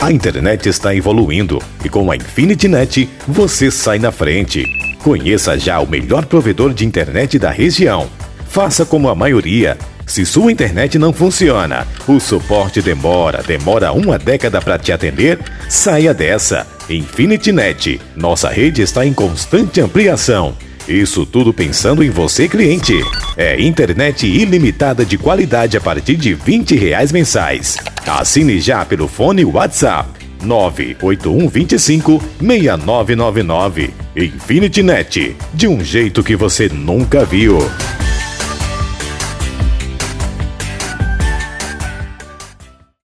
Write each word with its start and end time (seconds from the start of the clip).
A 0.00 0.10
internet 0.10 0.68
está 0.68 0.94
evoluindo 0.94 1.60
e 1.84 1.88
com 1.88 2.10
a 2.10 2.16
Infinity 2.16 2.68
Net 2.68 3.08
você 3.26 3.70
sai 3.70 3.98
na 3.98 4.10
frente. 4.10 4.64
Conheça 5.02 5.58
já 5.58 5.80
o 5.80 5.88
melhor 5.88 6.26
provedor 6.26 6.72
de 6.74 6.84
internet 6.84 7.38
da 7.38 7.50
região. 7.50 8.08
Faça 8.48 8.84
como 8.84 9.08
a 9.08 9.14
maioria. 9.14 9.78
Se 10.06 10.26
sua 10.26 10.52
internet 10.52 10.98
não 10.98 11.12
funciona, 11.12 11.86
o 12.06 12.20
suporte 12.20 12.82
demora, 12.82 13.42
demora 13.42 13.92
uma 13.92 14.18
década 14.18 14.60
para 14.60 14.78
te 14.78 14.92
atender, 14.92 15.38
saia 15.68 16.12
dessa. 16.12 16.66
Infinity 16.90 17.52
Net. 17.52 18.00
Nossa 18.14 18.48
rede 18.50 18.82
está 18.82 19.06
em 19.06 19.12
constante 19.12 19.80
ampliação. 19.80 20.54
Isso 20.88 21.24
tudo 21.24 21.52
pensando 21.52 22.02
em 22.02 22.10
você, 22.10 22.48
cliente. 22.48 23.00
É 23.36 23.60
internet 23.60 24.26
ilimitada 24.26 25.04
de 25.04 25.16
qualidade 25.16 25.76
a 25.76 25.80
partir 25.80 26.16
de 26.16 26.34
20 26.34 26.74
reais 26.74 27.12
mensais. 27.12 27.76
Assine 28.06 28.60
já 28.60 28.84
pelo 28.84 29.06
fone 29.06 29.44
WhatsApp 29.44 30.08
98125 30.42 32.20
6999. 32.40 33.94
Infinity 34.16 34.82
Net, 34.82 35.36
de 35.54 35.68
um 35.68 35.82
jeito 35.82 36.22
que 36.22 36.36
você 36.36 36.68
nunca 36.68 37.24
viu. 37.24 37.58